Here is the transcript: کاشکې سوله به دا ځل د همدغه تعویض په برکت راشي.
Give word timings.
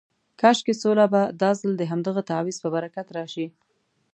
کاشکې 0.41 0.73
سوله 0.81 1.05
به 1.13 1.21
دا 1.41 1.51
ځل 1.59 1.71
د 1.77 1.83
همدغه 1.91 2.21
تعویض 2.29 2.57
په 2.63 2.69
برکت 2.75 3.07
راشي. 3.17 3.47